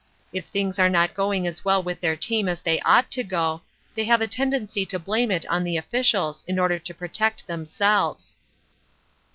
[0.33, 3.61] If things are not going as well with their team as they ought to go,
[3.93, 8.37] they have a tendency to blame it on the officials in order to protect themselves."